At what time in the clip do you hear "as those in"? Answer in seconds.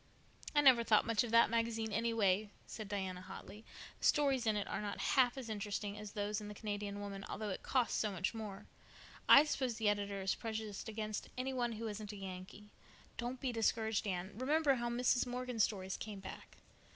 5.95-6.47